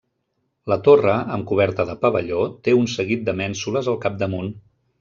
[0.71, 4.53] La torre, amb coberta de pavelló, té un seguit de mènsules al capdamunt.